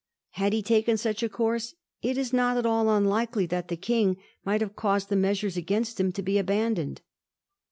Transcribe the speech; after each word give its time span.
Had 0.31 0.51
he 0.53 0.63
taken 0.63 0.97
such 0.97 1.21
a 1.21 1.29
course 1.29 1.75
it 2.01 2.17
is 2.17 2.33
not 2.33 2.57
at 2.57 2.65
all 2.65 2.89
unlikely 2.89 3.45
that 3.45 3.67
the 3.67 3.77
King 3.77 4.17
might 4.43 4.61
have 4.61 4.75
caused 4.75 5.09
the 5.09 5.15
measures 5.15 5.57
against 5.57 5.99
him 5.99 6.11
to 6.13 6.23
be 6.23 6.39
abandoned. 6.39 7.01